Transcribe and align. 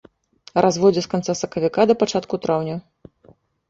Разводдзе 0.65 1.03
з 1.07 1.11
канца 1.13 1.37
сакавіка 1.43 1.81
да 1.93 1.99
пачатку 2.03 2.35
траўня. 2.47 2.75